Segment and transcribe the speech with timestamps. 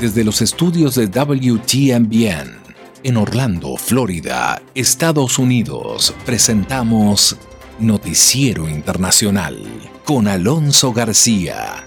[0.00, 2.56] Desde los estudios de WTMBN
[3.02, 7.36] en Orlando, Florida, Estados Unidos, presentamos
[7.80, 9.60] Noticiero Internacional
[10.04, 11.84] con Alonso García.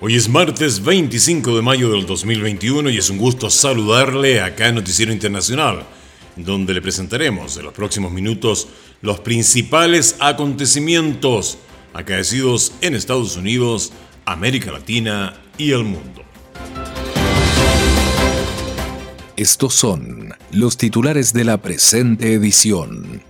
[0.00, 4.76] Hoy es martes 25 de mayo del 2021 y es un gusto saludarle acá en
[4.76, 5.84] Noticiero Internacional,
[6.36, 8.68] donde le presentaremos en los próximos minutos
[9.02, 11.58] los principales acontecimientos
[11.92, 13.92] acaecidos en Estados Unidos,
[14.30, 16.22] América Latina y el mundo.
[19.36, 23.22] Estos son los titulares de la presente edición.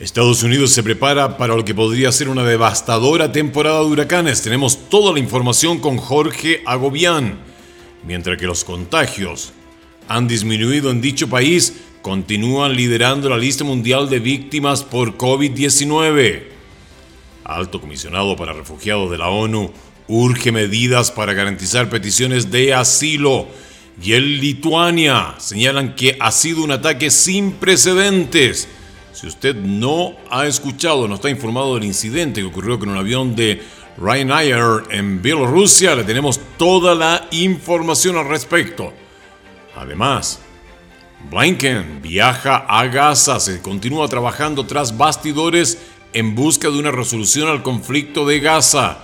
[0.00, 4.42] Estados Unidos se prepara para lo que podría ser una devastadora temporada de huracanes.
[4.42, 7.38] Tenemos toda la información con Jorge Agobián.
[8.04, 9.52] Mientras que los contagios
[10.08, 16.59] han disminuido en dicho país, continúan liderando la lista mundial de víctimas por COVID-19.
[17.54, 19.72] Alto comisionado para refugiados de la ONU
[20.08, 23.48] urge medidas para garantizar peticiones de asilo.
[24.02, 28.68] Y en Lituania señalan que ha sido un ataque sin precedentes
[29.12, 33.34] si usted no ha escuchado, no está informado del incidente que ocurrió con un avión
[33.34, 33.60] de
[33.98, 38.92] Ryanair en Bielorrusia, le tenemos toda la información al respecto.
[39.76, 40.40] Además,
[41.28, 45.76] Blinken viaja a Gaza, se continúa trabajando tras bastidores
[46.12, 48.98] en busca de una resolución al conflicto de Gaza.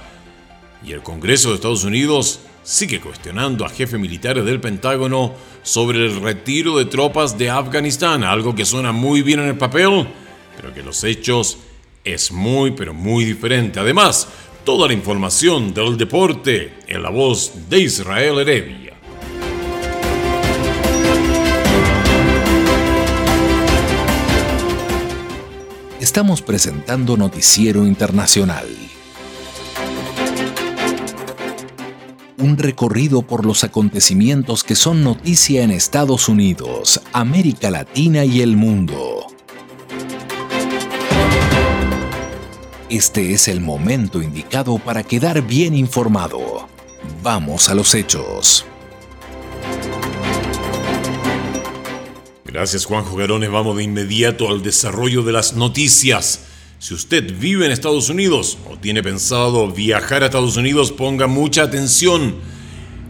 [0.85, 6.21] Y el Congreso de Estados Unidos sigue cuestionando a jefes militares del Pentágono sobre el
[6.21, 10.09] retiro de tropas de Afganistán, algo que suena muy bien en el papel,
[10.57, 11.59] pero que los hechos
[12.05, 13.81] es muy pero muy diferente.
[13.81, 14.29] Además,
[14.65, 18.86] toda la información del deporte en la voz de Israel Heredia.
[26.17, 28.67] Estamos presentando Noticiero Internacional
[32.39, 38.57] un recorrido por los acontecimientos que son noticia en Estados Unidos, América Latina y el
[38.57, 39.27] mundo.
[42.89, 46.67] Este es el momento indicado para quedar bien informado.
[47.23, 48.65] Vamos a los hechos.
[52.47, 56.47] Gracias Juan Garones, vamos de inmediato al desarrollo de las noticias.
[56.79, 61.65] Si usted vive en Estados Unidos o tiene pensado viajar a Estados Unidos, ponga mucha
[61.65, 62.37] atención.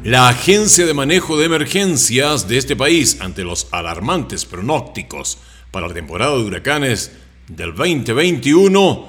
[0.05, 5.37] La Agencia de Manejo de Emergencias de este país, ante los alarmantes pronósticos
[5.71, 7.13] para la temporada de huracanes
[7.47, 9.07] del 2021,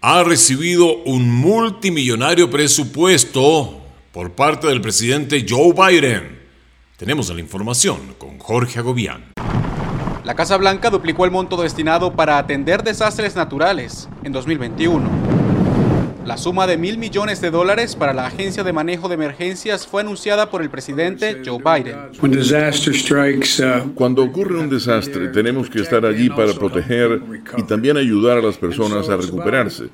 [0.00, 6.37] ha recibido un multimillonario presupuesto por parte del presidente Joe Biden.
[6.98, 9.32] Tenemos la información con Jorge Agobián.
[10.24, 15.37] La Casa Blanca duplicó el monto destinado para atender desastres naturales en 2021.
[16.28, 20.02] La suma de mil millones de dólares para la Agencia de Manejo de Emergencias fue
[20.02, 21.96] anunciada por el presidente Joe Biden.
[22.20, 27.22] Uh, Cuando ocurre un desastre, tenemos que estar allí para proteger
[27.56, 29.84] y también ayudar a las personas a recuperarse.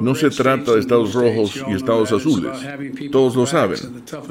[0.00, 2.56] No se trata de estados rojos y estados azules.
[3.12, 3.76] Todos lo saben.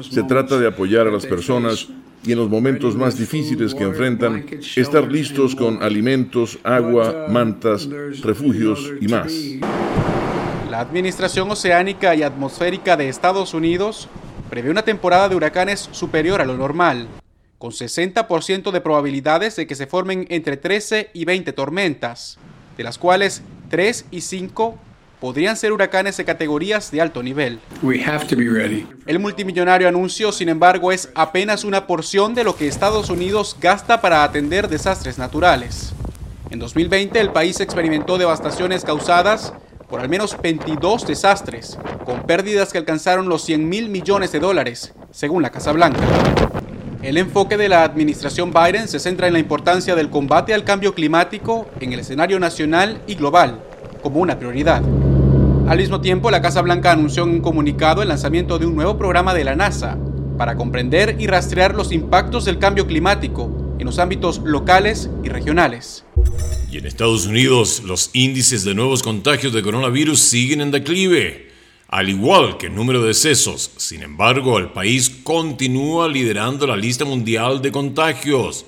[0.00, 1.86] Se trata de apoyar a las personas
[2.24, 7.88] y en los momentos más difíciles que enfrentan, estar listos con alimentos, agua, mantas,
[8.24, 9.32] refugios y más.
[10.76, 14.08] La Administración Oceánica y Atmosférica de Estados Unidos
[14.50, 17.08] prevé una temporada de huracanes superior a lo normal,
[17.56, 22.36] con 60% de probabilidades de que se formen entre 13 y 20 tormentas,
[22.76, 24.78] de las cuales 3 y 5
[25.18, 27.58] podrían ser huracanes de categorías de alto nivel.
[29.06, 34.02] El multimillonario anuncio, sin embargo, es apenas una porción de lo que Estados Unidos gasta
[34.02, 35.94] para atender desastres naturales.
[36.50, 39.54] En 2020 el país experimentó devastaciones causadas
[39.88, 44.92] por al menos 22 desastres, con pérdidas que alcanzaron los 100 mil millones de dólares,
[45.10, 46.00] según la Casa Blanca.
[47.02, 50.94] El enfoque de la administración Biden se centra en la importancia del combate al cambio
[50.94, 53.60] climático en el escenario nacional y global,
[54.02, 54.82] como una prioridad.
[55.68, 58.96] Al mismo tiempo, la Casa Blanca anunció en un comunicado el lanzamiento de un nuevo
[58.96, 59.96] programa de la NASA
[60.36, 66.05] para comprender y rastrear los impactos del cambio climático en los ámbitos locales y regionales.
[66.70, 71.52] Y en Estados Unidos, los índices de nuevos contagios de coronavirus siguen en declive,
[71.88, 73.70] al igual que el número de decesos.
[73.76, 78.66] Sin embargo, el país continúa liderando la lista mundial de contagios.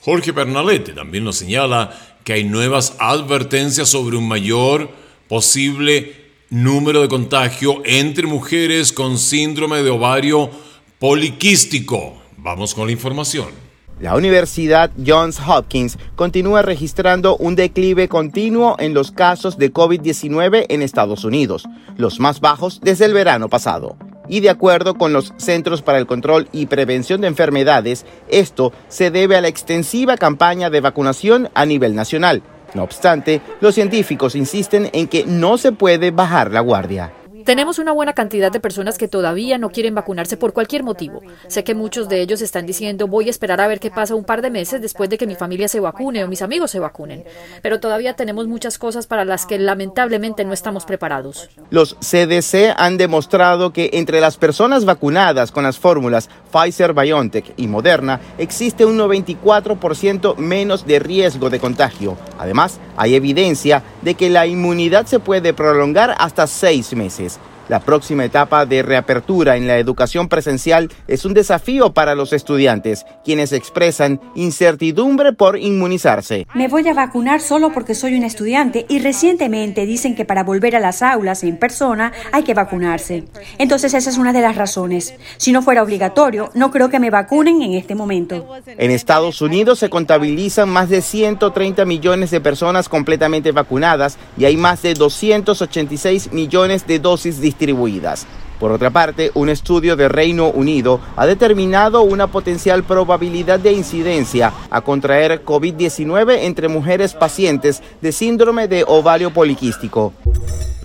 [0.00, 4.90] Jorge Pernalete también nos señala que hay nuevas advertencias sobre un mayor
[5.28, 10.50] posible número de contagio entre mujeres con síndrome de ovario
[10.98, 12.22] poliquístico.
[12.38, 13.65] Vamos con la información.
[13.98, 20.82] La Universidad Johns Hopkins continúa registrando un declive continuo en los casos de COVID-19 en
[20.82, 21.66] Estados Unidos,
[21.96, 23.96] los más bajos desde el verano pasado.
[24.28, 29.10] Y de acuerdo con los Centros para el Control y Prevención de Enfermedades, esto se
[29.10, 32.42] debe a la extensiva campaña de vacunación a nivel nacional.
[32.74, 37.12] No obstante, los científicos insisten en que no se puede bajar la guardia.
[37.46, 41.20] Tenemos una buena cantidad de personas que todavía no quieren vacunarse por cualquier motivo.
[41.46, 44.24] Sé que muchos de ellos están diciendo voy a esperar a ver qué pasa un
[44.24, 47.22] par de meses después de que mi familia se vacune o mis amigos se vacunen.
[47.62, 51.48] Pero todavía tenemos muchas cosas para las que lamentablemente no estamos preparados.
[51.70, 57.68] Los CDC han demostrado que entre las personas vacunadas con las fórmulas Pfizer, BioNTech y
[57.68, 62.16] Moderna existe un 94% menos de riesgo de contagio.
[62.40, 67.35] Además, hay evidencia de que la inmunidad se puede prolongar hasta seis meses.
[67.68, 73.04] La próxima etapa de reapertura en la educación presencial es un desafío para los estudiantes,
[73.24, 76.46] quienes expresan incertidumbre por inmunizarse.
[76.54, 80.76] Me voy a vacunar solo porque soy un estudiante y recientemente dicen que para volver
[80.76, 83.24] a las aulas en persona hay que vacunarse.
[83.58, 85.14] Entonces esa es una de las razones.
[85.36, 88.46] Si no fuera obligatorio, no creo que me vacunen en este momento.
[88.78, 94.56] En Estados Unidos se contabilizan más de 130 millones de personas completamente vacunadas y hay
[94.56, 98.26] más de 286 millones de dosis distribuidas distribuidas.
[98.60, 104.52] Por otra parte, un estudio de Reino Unido ha determinado una potencial probabilidad de incidencia
[104.70, 110.14] a contraer COVID-19 entre mujeres pacientes de síndrome de ovario poliquístico.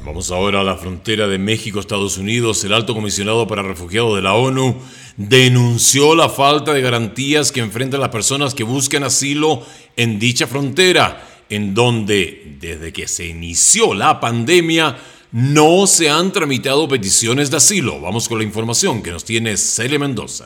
[0.04, 2.64] Vamos ahora a la frontera de México-Estados Unidos.
[2.66, 4.76] El alto comisionado para refugiados de la ONU
[5.16, 9.62] denunció la falta de garantías que enfrentan las personas que buscan asilo
[9.96, 14.98] en dicha frontera, en donde desde que se inició la pandemia
[15.32, 18.02] no se han tramitado peticiones de asilo.
[18.02, 20.46] Vamos con la información que nos tiene Celia Mendoza.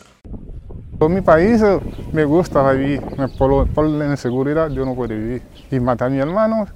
[1.02, 1.80] En mi país eh,
[2.14, 3.02] me gusta vivir,
[3.38, 5.42] por, por la inseguridad yo no puedo vivir.
[5.72, 6.68] Y matar a mi hermano,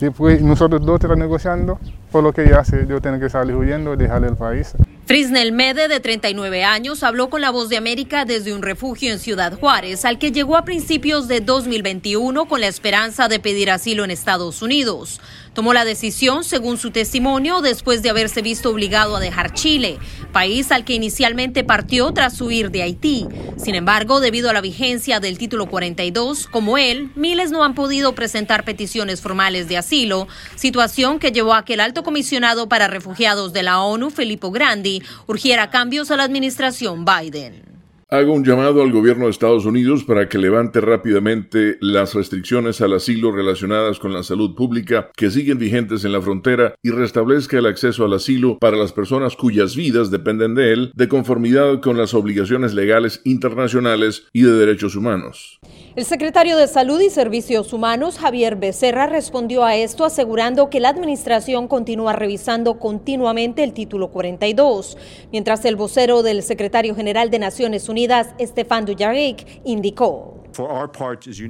[0.00, 1.78] después nosotros dos estamos negociando,
[2.10, 4.74] por lo que ya hace, yo tengo que salir huyendo, dejar el país.
[5.10, 9.18] Frisnel Mede, de 39 años, habló con La Voz de América desde un refugio en
[9.18, 14.04] Ciudad Juárez, al que llegó a principios de 2021 con la esperanza de pedir asilo
[14.04, 15.20] en Estados Unidos.
[15.52, 19.98] Tomó la decisión, según su testimonio, después de haberse visto obligado a dejar Chile,
[20.32, 23.26] país al que inicialmente partió tras huir de Haití.
[23.56, 28.14] Sin embargo, debido a la vigencia del título 42, como él, miles no han podido
[28.14, 33.52] presentar peticiones formales de asilo, situación que llevó a que el alto comisionado para refugiados
[33.52, 37.79] de la ONU, Filippo Grandi, urgiera cambios a la administración Biden.
[38.12, 42.94] Hago un llamado al gobierno de Estados Unidos para que levante rápidamente las restricciones al
[42.94, 47.66] asilo relacionadas con la salud pública que siguen vigentes en la frontera y restablezca el
[47.66, 52.12] acceso al asilo para las personas cuyas vidas dependen de él, de conformidad con las
[52.12, 55.60] obligaciones legales internacionales y de derechos humanos.
[55.94, 60.88] El secretario de Salud y Servicios Humanos, Javier Becerra, respondió a esto asegurando que la
[60.88, 64.98] administración continúa revisando continuamente el título 42,
[65.30, 67.99] mientras el vocero del secretario general de Naciones Unidas,
[68.38, 70.40] Estefan Dujarric, indicó.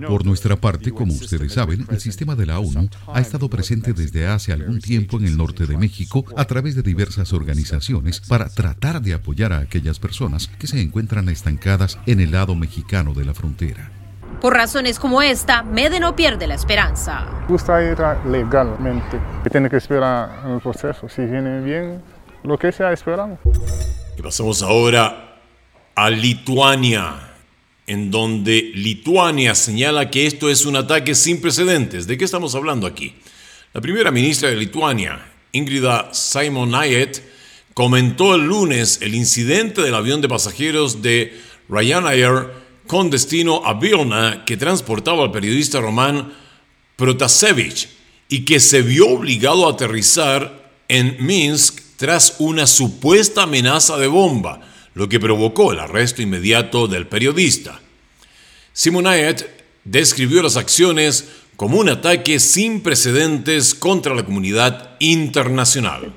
[0.07, 4.27] Por nuestra parte, como ustedes saben, el sistema de la ONU ha estado presente desde
[4.27, 9.01] hace algún tiempo en el norte de México a través de diversas organizaciones para tratar
[9.01, 13.35] de apoyar a aquellas personas que se encuentran estancadas en el lado mexicano de la
[13.35, 13.91] frontera.
[14.41, 17.27] Por razones como esta, Mede no pierde la esperanza.
[17.49, 21.09] Gusta ir legalmente, que tiene que esperar en el proceso.
[21.09, 22.03] Si viene bien,
[22.43, 23.39] lo que sea, esperamos.
[24.17, 25.30] Y pasamos ahora
[26.01, 27.15] a Lituania,
[27.87, 32.07] en donde Lituania señala que esto es un ataque sin precedentes.
[32.07, 33.13] ¿De qué estamos hablando aquí?
[33.75, 35.21] La primera ministra de Lituania,
[35.53, 37.23] Ingrida Simonajet,
[37.75, 41.39] comentó el lunes el incidente del avión de pasajeros de
[41.69, 42.49] Ryanair
[42.87, 46.33] con destino a Vilna que transportaba al periodista román
[46.97, 47.91] Protasevich
[48.31, 54.63] y que se vio obligado a aterrizar en Minsk tras una supuesta amenaza de bomba,
[54.95, 57.81] lo que provocó el arresto inmediato del periodista.
[58.73, 59.49] Simonaet
[59.85, 61.29] describió las acciones
[61.61, 66.15] como un ataque sin precedentes contra la comunidad internacional.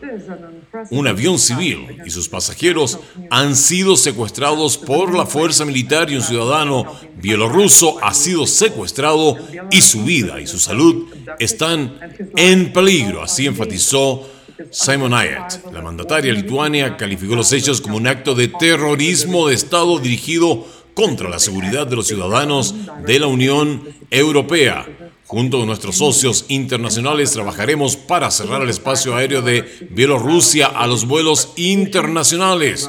[0.89, 2.98] Un avión civil y sus pasajeros
[3.30, 9.38] han sido secuestrados por la fuerza militar y un ciudadano bielorruso ha sido secuestrado
[9.70, 12.00] y su vida y su salud están
[12.38, 14.25] en peligro, así enfatizó
[14.72, 15.72] Simon Ayat.
[15.72, 21.29] La mandataria lituania calificó los hechos como un acto de terrorismo de Estado dirigido contra
[21.29, 24.86] la seguridad de los ciudadanos de la Unión Europea
[25.33, 31.07] Junto con nuestros socios internacionales trabajaremos para cerrar el espacio aéreo de Bielorrusia a los
[31.07, 32.88] vuelos internacionales.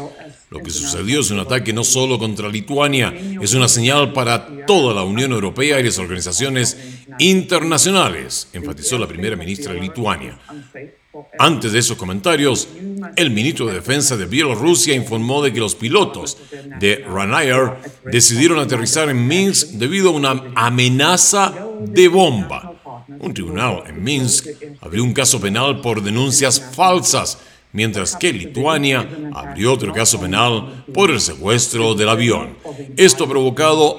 [0.51, 4.93] Lo que sucedió es un ataque no solo contra Lituania, es una señal para toda
[4.93, 6.77] la Unión Europea y las organizaciones
[7.19, 10.39] internacionales, enfatizó la primera ministra de Lituania.
[11.39, 12.69] Antes de esos comentarios,
[13.17, 16.39] el ministro de Defensa de Bielorrusia informó de que los pilotos
[16.81, 22.73] de Ryanair decidieron aterrizar en Minsk debido a una amenaza de bomba.
[23.21, 24.47] Un tribunal en Minsk
[24.81, 27.39] abrió un caso penal por denuncias falsas
[27.73, 32.57] mientras que Lituania abrió otro caso penal por el secuestro del avión.
[32.97, 33.99] Esto ha provocado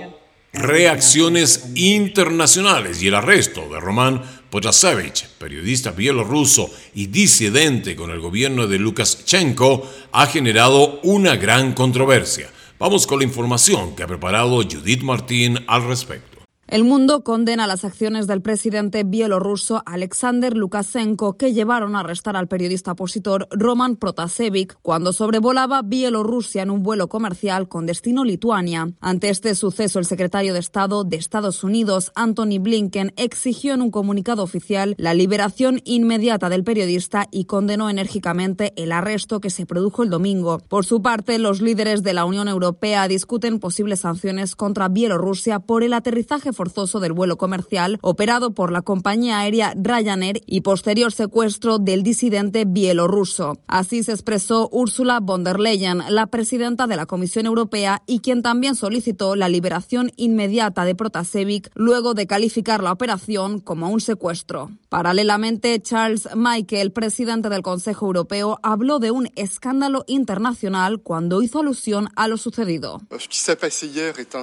[0.53, 4.21] reacciones internacionales y el arresto de Roman
[4.55, 12.49] Potasevich, periodista bielorruso y disidente con el gobierno de Lukashenko, ha generado una gran controversia.
[12.79, 16.34] Vamos con la información que ha preparado Judith Martín al respecto.
[16.67, 22.47] El mundo condena las acciones del presidente bielorruso Alexander Lukashenko que llevaron a arrestar al
[22.47, 28.89] periodista opositor Roman Protasevich cuando sobrevolaba Bielorrusia en un vuelo comercial con destino Lituania.
[28.99, 33.91] Ante este suceso, el secretario de Estado de Estados Unidos, Anthony Blinken, exigió en un
[33.91, 40.01] comunicado oficial la liberación inmediata del periodista y condenó enérgicamente el arresto que se produjo
[40.01, 40.57] el domingo.
[40.67, 45.83] Por su parte, los líderes de la Unión Europea discuten posibles sanciones contra Bielorrusia por
[45.83, 51.77] el aterrizaje forzoso del vuelo comercial operado por la compañía aérea Ryanair y posterior secuestro
[51.77, 53.59] del disidente bielorruso.
[53.67, 58.41] Así se expresó Ursula von der Leyen, la presidenta de la Comisión Europea y quien
[58.41, 64.71] también solicitó la liberación inmediata de Protasevich luego de calificar la operación como un secuestro.
[64.89, 72.07] Paralelamente, Charles Michael, presidente del Consejo Europeo, habló de un escándalo internacional cuando hizo alusión
[72.15, 73.01] a lo sucedido.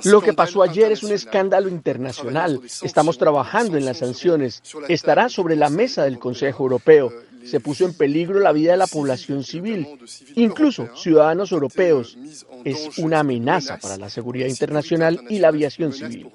[0.04, 2.01] Lo que pasó ayer es un escándalo internacional.
[2.82, 4.62] Estamos trabajando en las sanciones.
[4.88, 7.12] Estará sobre la mesa del Consejo Europeo
[7.44, 9.86] se puso en peligro la vida de la población civil,
[10.34, 12.16] incluso ciudadanos europeos.
[12.64, 16.28] Es una amenaza para la seguridad internacional y la aviación civil.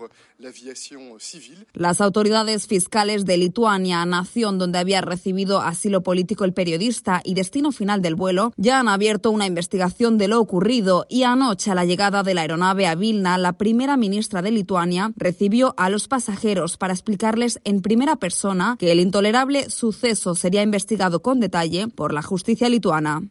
[1.74, 7.72] Las autoridades fiscales de Lituania, nación donde había recibido asilo político el periodista y destino
[7.72, 11.86] final del vuelo, ya han abierto una investigación de lo ocurrido y anoche a la
[11.86, 16.78] llegada de la aeronave a Vilna, la primera ministra de Lituania recibió a los pasajeros
[16.78, 22.22] para explicarles en primera persona que el intolerable suceso sería investigado con detalle por la
[22.22, 23.22] justicia lituana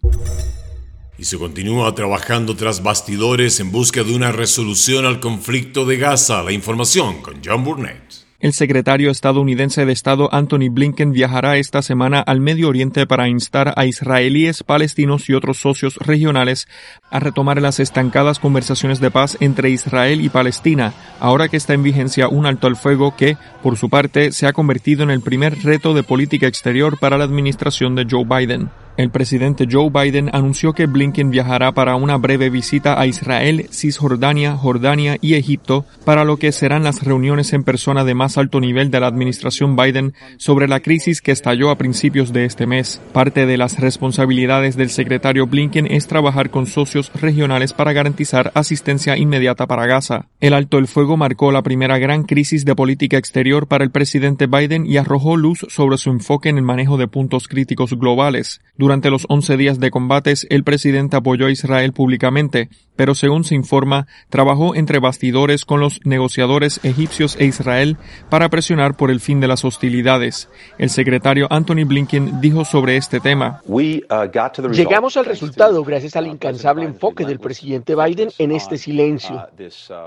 [1.19, 6.43] y se continúa trabajando tras bastidores en busca de una resolución al conflicto de Gaza.
[6.43, 8.26] La información con John Burnett.
[8.47, 13.75] El secretario estadounidense de Estado Anthony Blinken viajará esta semana al Medio Oriente para instar
[13.75, 16.69] a israelíes, palestinos y otros socios regionales
[17.11, 21.83] a retomar las estancadas conversaciones de paz entre Israel y Palestina, ahora que está en
[21.83, 25.65] vigencia un alto al fuego que, por su parte, se ha convertido en el primer
[25.65, 28.71] reto de política exterior para la administración de Joe Biden.
[28.97, 34.57] El presidente Joe Biden anunció que Blinken viajará para una breve visita a Israel, Cisjordania,
[34.57, 38.91] Jordania y Egipto, para lo que serán las reuniones en persona de más alto nivel
[38.91, 43.03] de la administración Biden sobre la crisis que estalló a principios de este mes.
[43.13, 49.19] Parte de las responsabilidades del secretario Blinken es trabajar con socios regionales para garantizar asistencia
[49.19, 50.29] inmediata para Gaza.
[50.41, 54.47] El alto el fuego marcó la primera gran crisis de política exterior para el presidente
[54.47, 58.63] Biden y arrojó luz sobre su enfoque en el manejo de puntos críticos globales.
[58.87, 63.57] Durante los 11 días de combates, el presidente apoyó a Israel públicamente, pero según se
[63.57, 67.97] informa, trabajó entre bastidores con los negociadores egipcios e Israel
[68.31, 70.49] para presionar por el fin de las hostilidades.
[70.79, 73.61] El secretario Anthony Blinken dijo sobre este tema.
[73.65, 73.99] Uh,
[74.71, 79.49] Llegamos al resultado gracias al incansable enfoque del presidente Biden en este silencio.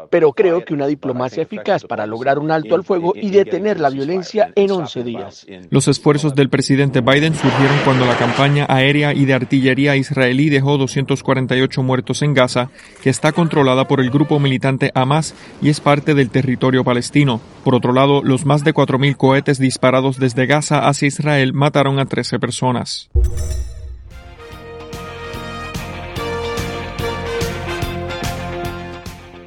[0.09, 3.89] Pero creo que una diplomacia eficaz para lograr un alto al fuego y detener la
[3.89, 5.45] violencia en 11 días.
[5.69, 10.77] Los esfuerzos del presidente Biden surgieron cuando la campaña aérea y de artillería israelí dejó
[10.77, 12.69] 248 muertos en Gaza,
[13.01, 17.41] que está controlada por el grupo militante Hamas y es parte del territorio palestino.
[17.63, 22.05] Por otro lado, los más de 4.000 cohetes disparados desde Gaza hacia Israel mataron a
[22.05, 23.09] 13 personas.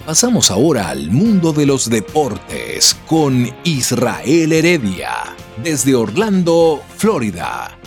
[0.05, 7.79] Pasamos ahora al mundo de los deportes con Israel Heredia, desde Orlando, Florida.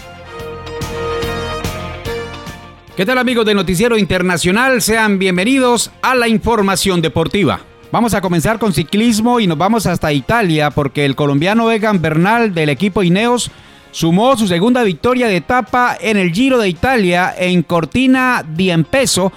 [2.95, 4.81] ¿Qué tal amigos de Noticiero Internacional?
[4.81, 7.59] Sean bienvenidos a la información deportiva.
[7.91, 12.53] Vamos a comenzar con ciclismo y nos vamos hasta Italia porque el colombiano Egan Bernal
[12.53, 13.51] del equipo Ineos
[13.95, 18.69] sumó su segunda victoria de etapa en el Giro de Italia en Cortina di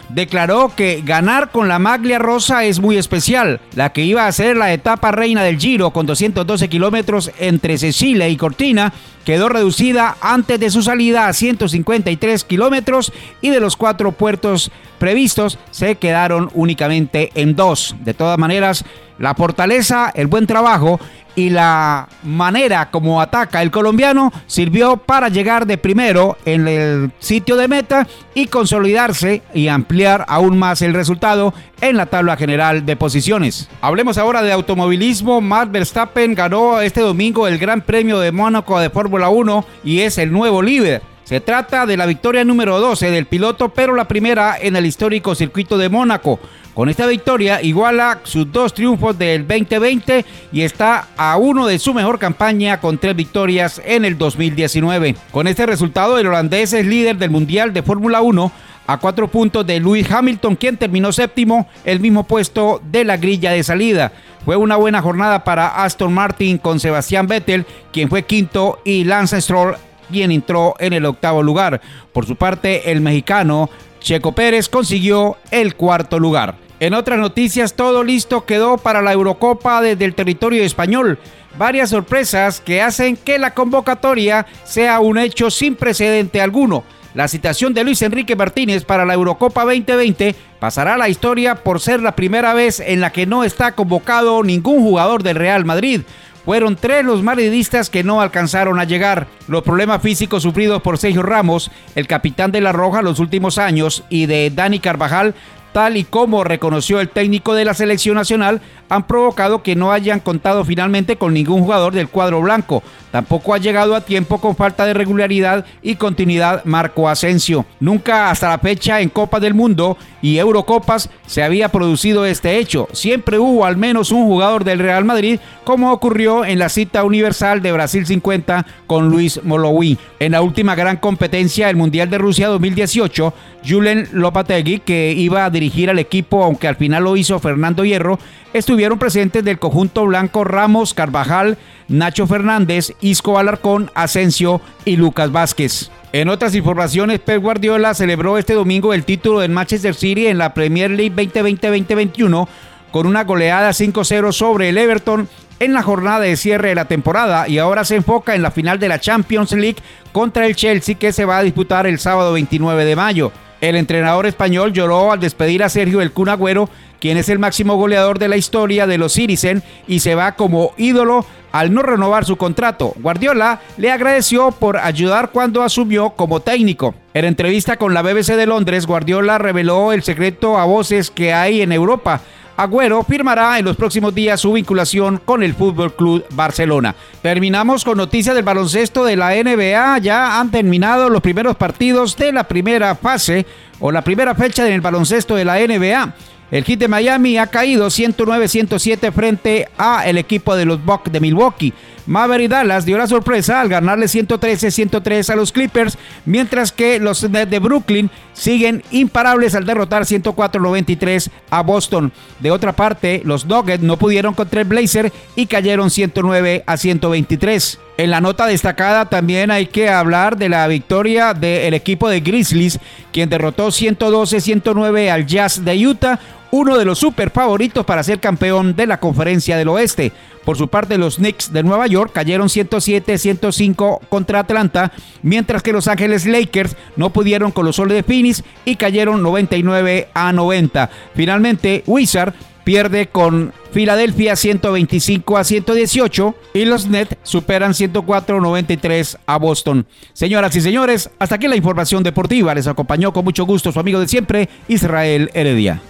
[0.08, 4.56] declaró que ganar con la maglia rosa es muy especial, la que iba a ser
[4.56, 8.92] la etapa reina del Giro con 212 kilómetros entre Sicilia y Cortina,
[9.24, 15.56] quedó reducida antes de su salida a 153 kilómetros y de los cuatro puertos previstos
[15.70, 17.94] se quedaron únicamente en dos.
[18.00, 18.84] De todas maneras,
[19.18, 21.00] la fortaleza, el buen trabajo
[21.38, 27.56] y la manera como ataca el colombiano sirvió para llegar de primero en el sitio
[27.56, 32.96] de meta y consolidarse y ampliar aún más el resultado en la tabla general de
[32.96, 33.68] posiciones.
[33.80, 35.40] Hablemos ahora de automovilismo.
[35.40, 40.18] Max Verstappen ganó este domingo el Gran Premio de Mónaco de Fórmula 1 y es
[40.18, 41.02] el nuevo líder.
[41.22, 45.34] Se trata de la victoria número 12 del piloto, pero la primera en el histórico
[45.34, 46.40] circuito de Mónaco.
[46.78, 51.92] Con esta victoria iguala sus dos triunfos del 2020 y está a uno de su
[51.92, 55.16] mejor campaña con tres victorias en el 2019.
[55.32, 58.52] Con este resultado el holandés es líder del Mundial de Fórmula 1
[58.86, 63.50] a cuatro puntos de Lewis Hamilton, quien terminó séptimo, el mismo puesto de la grilla
[63.50, 64.12] de salida.
[64.44, 69.40] Fue una buena jornada para Aston Martin con Sebastián Vettel, quien fue quinto, y Lance
[69.40, 69.74] Stroll,
[70.12, 71.80] quien entró en el octavo lugar.
[72.12, 73.68] Por su parte, el mexicano
[73.98, 76.67] Checo Pérez consiguió el cuarto lugar.
[76.80, 81.18] En otras noticias, todo listo quedó para la Eurocopa desde el territorio español.
[81.58, 86.84] Varias sorpresas que hacen que la convocatoria sea un hecho sin precedente alguno.
[87.14, 91.80] La citación de Luis Enrique Martínez para la Eurocopa 2020 pasará a la historia por
[91.80, 96.02] ser la primera vez en la que no está convocado ningún jugador del Real Madrid.
[96.44, 99.26] Fueron tres los madridistas que no alcanzaron a llegar.
[99.48, 104.04] Los problemas físicos sufridos por Sergio Ramos, el capitán de la Roja los últimos años,
[104.08, 105.34] y de Dani Carvajal
[105.72, 110.20] tal y como reconoció el técnico de la selección nacional, han provocado que no hayan
[110.20, 112.82] contado finalmente con ningún jugador del cuadro blanco.
[113.10, 117.64] Tampoco ha llegado a tiempo con falta de regularidad y continuidad Marco Asensio.
[117.80, 122.88] Nunca hasta la fecha en Copa del Mundo y Eurocopas se había producido este hecho.
[122.92, 127.62] Siempre hubo al menos un jugador del Real Madrid, como ocurrió en la cita universal
[127.62, 129.98] de Brasil 50 con Luis Molowi.
[130.20, 133.32] En la última gran competencia, el Mundial de Rusia 2018,
[133.66, 138.18] Julen Lopategui, que iba a dirigir al equipo, aunque al final lo hizo Fernando Hierro,
[138.52, 145.90] estuvieron presentes del conjunto blanco Ramos, Carvajal, Nacho Fernández, Isco Alarcón, Asensio y Lucas Vázquez.
[146.12, 150.54] En otras informaciones, Pep Guardiola celebró este domingo el título del Manchester City en la
[150.54, 152.48] Premier League 2020-2021
[152.90, 155.28] con una goleada 5-0 sobre el Everton
[155.60, 158.78] en la jornada de cierre de la temporada y ahora se enfoca en la final
[158.78, 159.78] de la Champions League
[160.12, 163.32] contra el Chelsea que se va a disputar el sábado 29 de mayo.
[163.60, 166.68] El entrenador español lloró al despedir a Sergio El Kun Agüero,
[167.00, 170.72] quien es el máximo goleador de la historia de los Citizen y se va como
[170.76, 172.92] ídolo al no renovar su contrato.
[173.00, 176.94] Guardiola le agradeció por ayudar cuando asumió como técnico.
[177.14, 181.62] En entrevista con la BBC de Londres, Guardiola reveló el secreto a voces que hay
[181.62, 182.20] en Europa
[182.58, 186.92] Agüero firmará en los próximos días su vinculación con el Fútbol Club Barcelona.
[187.22, 189.98] Terminamos con noticias del baloncesto de la NBA.
[189.98, 193.46] Ya han terminado los primeros partidos de la primera fase
[193.78, 196.14] o la primera fecha en el baloncesto de la NBA.
[196.50, 201.20] El Heat de Miami ha caído 109-107 frente a el equipo de los Bucks de
[201.20, 201.72] Milwaukee.
[202.08, 207.50] Maverick Dallas dio la sorpresa al ganarle 113-103 a los Clippers, mientras que los Nets
[207.50, 212.10] de Brooklyn siguen imparables al derrotar 104-93 a Boston.
[212.40, 217.78] De otra parte, los Nuggets no pudieron contra el Blazer y cayeron 109 a 123.
[217.98, 222.78] En la nota destacada también hay que hablar de la victoria del equipo de Grizzlies,
[223.12, 228.74] quien derrotó 112-109 al Jazz de Utah, uno de los super favoritos para ser campeón
[228.74, 230.12] de la Conferencia del Oeste.
[230.44, 235.88] Por su parte, los Knicks de Nueva York cayeron 107-105 contra Atlanta, mientras que Los
[235.88, 240.90] Ángeles Lakers no pudieron con los soles de Phoenix y cayeron 99 a 90.
[241.14, 242.32] Finalmente, Wizard
[242.64, 249.86] pierde con Filadelfia 125 a 118 y los Nets superan 104-93 a Boston.
[250.12, 252.54] Señoras y señores, hasta aquí la información deportiva.
[252.54, 255.80] Les acompañó con mucho gusto su amigo de siempre, Israel Heredia.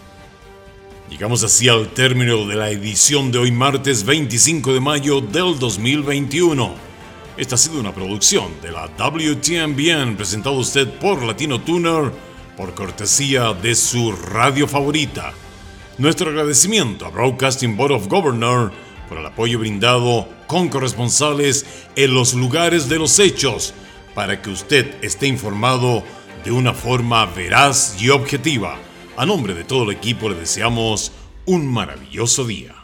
[1.10, 6.74] Llegamos así al término de la edición de hoy martes 25 de mayo del 2021.
[7.38, 12.12] Esta ha sido una producción de la WTMBN presentado a usted por Latino Tuner
[12.58, 15.32] por cortesía de su radio favorita.
[15.96, 18.70] Nuestro agradecimiento a Broadcasting Board of Governors
[19.08, 21.64] por el apoyo brindado con corresponsales
[21.96, 23.72] en los lugares de los hechos
[24.14, 26.04] para que usted esté informado
[26.44, 28.78] de una forma veraz y objetiva.
[29.18, 31.10] A nombre de todo el equipo le deseamos
[31.44, 32.77] un maravilloso día.